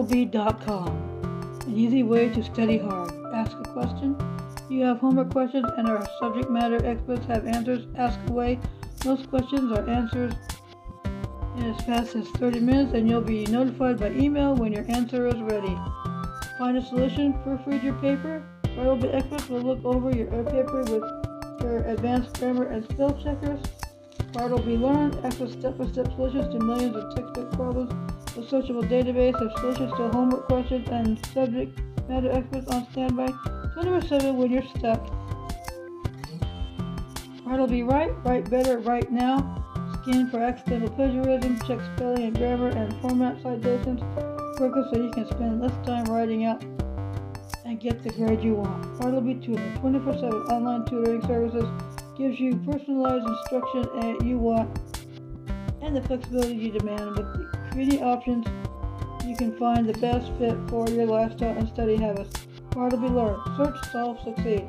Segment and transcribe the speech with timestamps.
[0.00, 1.60] Bartleby.com.
[1.66, 3.12] An easy way to study hard.
[3.34, 4.16] Ask a question.
[4.70, 7.86] You have homework questions and our subject matter experts have answers.
[7.98, 8.58] Ask away.
[9.04, 10.34] Most questions are answered
[11.58, 15.26] in as fast as 30 minutes and you'll be notified by email when your answer
[15.26, 15.76] is ready.
[16.58, 18.42] Find a solution, proofread your paper.
[18.74, 23.60] Bartleby experts will look over your paper with their advanced grammar and spell checkers.
[24.32, 27.90] Bartleby Learn access step-by-step solutions to millions of textbook problems,
[28.36, 33.28] a searchable database of solutions to homework questions, and subject matter experts on standby
[33.74, 35.00] 24/7 when you're stuck.
[37.44, 39.56] Right'll be right, write better, write now.
[40.02, 44.00] Scan for accidental plagiarism, check spelling and grammar, and format citations
[44.56, 46.62] quicker so you can spend less time writing out
[47.66, 48.98] and get the grade you want.
[48.98, 51.64] Bartleby Tutor, 24/7 online tutoring services
[52.16, 54.68] gives you personalized instruction that you want
[55.82, 57.16] and the flexibility you demand.
[57.16, 58.46] With the creating options,
[59.24, 62.46] you can find the best fit for your lifestyle and study habits.
[62.70, 63.38] Bartleby Learn.
[63.56, 64.64] Search, solve, succeed.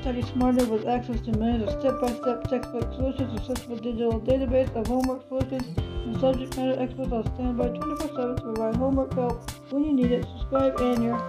[0.00, 4.86] Study smarter with access to millions of step-by-step textbook solutions, a searchable digital database of
[4.86, 9.92] homework solutions, and subject matter experts on standby 24/7 to provide homework help when you
[9.92, 10.24] need it.
[10.38, 11.20] Subscribe and your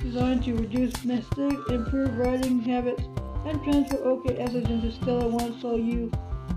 [0.00, 3.02] designed to reduce mistakes, improve writing habits,
[3.46, 6.10] and transfer OK essays into Stellar One so you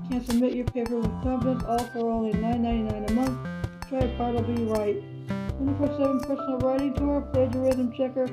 [0.10, 3.48] can submit your paper with confidence, all for only $9.99 a month.
[3.90, 5.04] Try Bartleby Write.
[5.28, 8.28] 24-7 personal writing tour, plagiarism checker.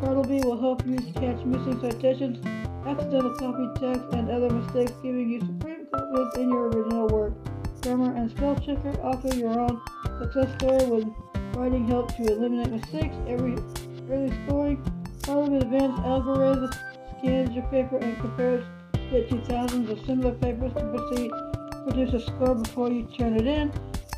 [0.00, 2.38] Bartleby will help you catch missing citations,
[2.86, 7.32] accidental copy text, and other mistakes, giving you supreme confidence in your original work.
[7.82, 8.92] Grammar and spell checker.
[9.00, 9.80] Author your own
[10.20, 11.08] success story with
[11.54, 13.16] writing help to eliminate mistakes.
[13.26, 13.56] Every
[14.10, 14.82] early scoring.
[15.26, 16.70] Bartleby advanced algorithm
[17.18, 18.64] scans your paper and compares
[19.12, 21.30] it to of similar papers to proceed
[21.88, 23.72] produce a score before you turn it in.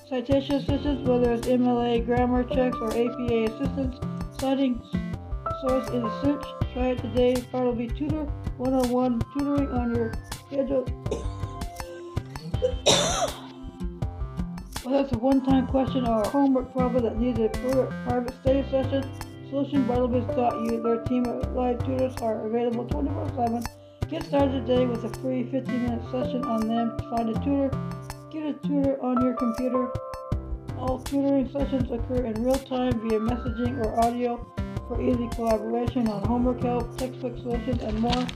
[0.09, 3.97] Citation assistance, whether it's MLA grammar checks or APA assistance,
[4.41, 4.83] citing
[5.61, 6.45] source in a search.
[6.73, 7.37] Try it today.
[7.53, 8.25] Bartleby Tutor,
[8.57, 10.13] one-on-one oh tutoring on your
[10.47, 10.85] schedule.
[14.83, 17.49] Whether it's a one-time question or a homework problem that needs a
[18.09, 19.09] private study session,
[19.49, 23.80] Solution Bartleby's taught you their team of live tutors are available 24-7.
[24.11, 26.99] Get started today with a free 15-minute session on them.
[27.11, 27.71] Find a tutor.
[28.33, 29.89] Get a tutor on your computer.
[30.77, 34.53] All tutoring sessions occur in real time via messaging or audio
[34.89, 38.27] for easy collaboration on homework help, textbook solutions, and more.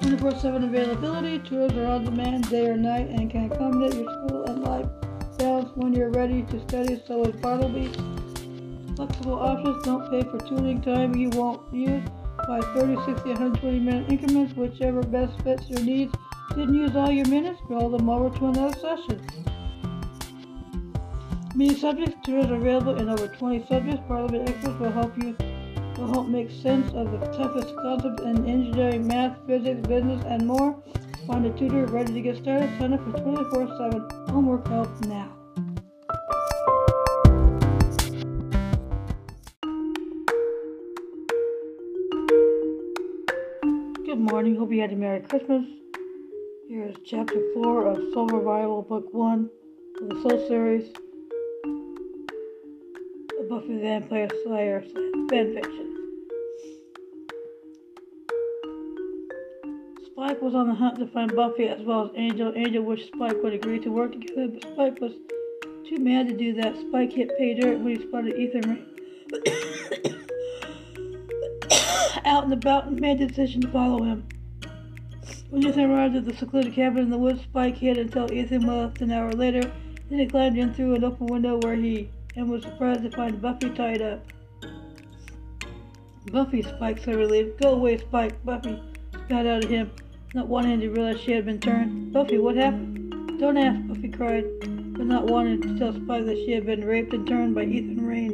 [0.00, 1.38] 24-7 availability.
[1.38, 4.86] Tutors are on demand day or night and can accommodate your school and life
[5.38, 7.00] balance when you're ready to study.
[7.06, 7.92] So is Bartleby.
[8.96, 12.02] Flexible options don't pay for tutoring time you won't use
[12.46, 16.14] by 30, 60, 120 minute increments, whichever best fits your needs.
[16.50, 17.60] Didn't use all your minutes?
[17.68, 19.20] Roll them over to another session.
[21.54, 24.02] Many subjects, tutors are available in over 20 subjects.
[24.08, 25.36] Bartleby experts will help you
[26.02, 30.82] will help make sense of the toughest concepts in engineering, math, physics, business, and more.
[31.26, 32.68] Find a tutor ready to get started.
[32.78, 35.41] Sign up for 24-7 homework help now.
[44.12, 44.56] Good morning.
[44.56, 45.64] Hope you had a Merry Christmas.
[46.68, 49.48] Here is Chapter 4 of Soul Revival, Book 1
[50.02, 50.90] of the Soul Series
[53.40, 54.84] of Buffy the Vampire Slayer
[55.30, 55.96] fan fiction.
[60.04, 62.52] Spike was on the hunt to find Buffy as well as Angel.
[62.54, 65.12] Angel wished Spike would agree to work together, but Spike was
[65.88, 66.76] too mad to do that.
[66.76, 68.86] Spike hit pay dirt when he spotted Ethan
[72.24, 74.26] out and about and made the decision to follow him.
[75.50, 79.02] When Ethan arrived at the secluded cabin in the woods, Spike hid until Ethan left
[79.02, 79.70] an hour later.
[80.08, 83.40] Then he climbed in through an open window where he and was surprised to find
[83.40, 84.26] Buffy tied up.
[86.30, 87.60] Buffy, Spike said relieved.
[87.60, 88.42] Go away, Spike.
[88.44, 88.80] Buffy
[89.12, 89.90] spat out at him,
[90.34, 92.12] not wanting to realize she had been turned.
[92.12, 93.38] Buffy, what happened?
[93.38, 97.12] Don't ask, Buffy cried, but not wanting to tell Spike that she had been raped
[97.12, 98.32] and turned by Ethan Rayne.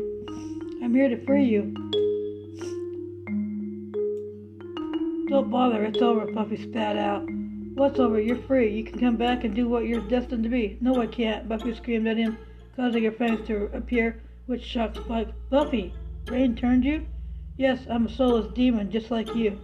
[0.82, 1.74] I'm here to free you.
[5.28, 7.28] Don't bother, it's over, Buffy spat out.
[7.74, 8.18] What's over?
[8.18, 8.74] You're free.
[8.74, 10.78] You can come back and do what you're destined to be.
[10.80, 12.38] No, I can't, Buffy screamed at him,
[12.76, 15.28] causing her fangs to appear, which shocked Spike.
[15.50, 15.92] Buffy,
[16.28, 17.04] Rayne turned you?
[17.58, 19.60] Yes, I'm a soulless demon, just like you.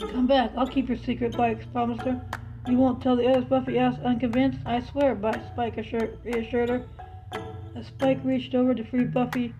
[0.00, 0.52] Come back.
[0.56, 2.24] I'll keep your secret, Spike promised her.
[2.66, 4.60] You won't tell the others, Buffy asked, unconvinced.
[4.64, 6.86] I swear, but Spike assured, reassured her.
[7.76, 9.54] As Spike reached over to free Buffy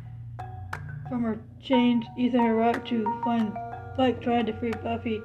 [1.10, 3.52] from her chains, Ethan arrived to find
[3.98, 5.20] Spike tried to free Buffy.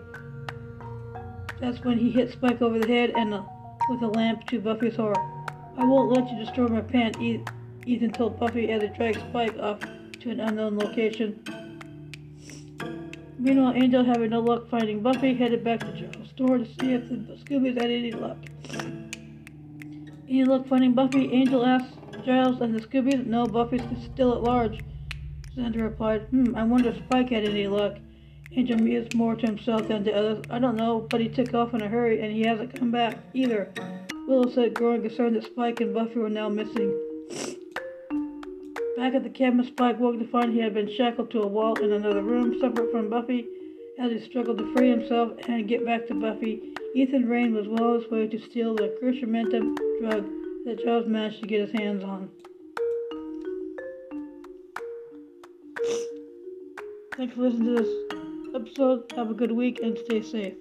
[1.61, 3.43] That's when he hit Spike over the head and uh,
[3.87, 5.13] with a lamp to Buffy's horror.
[5.77, 7.11] I won't let you destroy my pen,
[7.85, 9.79] Ethan told Buffy as he dragged Spike off
[10.21, 11.39] to an unknown location.
[13.37, 17.07] Meanwhile, Angel, having no luck finding Buffy, headed back to Giles' store to see if
[17.09, 18.37] the Scoobies had any luck.
[20.27, 21.31] Any luck finding Buffy?
[21.31, 21.93] Angel asked
[22.25, 23.23] Giles and the Scoobies.
[23.23, 24.79] No, Buffy's still at large.
[25.55, 27.97] Xander replied, Hmm, I wonder if Spike had any luck.
[28.55, 30.43] Angel mused more to himself than to others.
[30.51, 33.17] I don't know, but he took off in a hurry and he hasn't come back
[33.33, 33.71] either.
[34.27, 36.93] Willow said, growing concerned that Spike and Buffy were now missing.
[38.95, 41.73] Back at the cabin, Spike woke to find he had been shackled to a wall
[41.83, 43.47] in another room, separate from Buffy.
[43.99, 46.61] As he struggled to free himself and get back to Buffy,
[46.95, 50.29] Ethan Rayne was well on his way to steal the cruciamentum drug
[50.65, 52.29] that Giles managed to get his hands on.
[57.17, 58.02] Thanks for listening to this
[58.63, 59.11] episode.
[59.15, 60.55] Have a good week and stay safe.